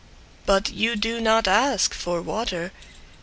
[0.47, 2.71] But you do not ask for water.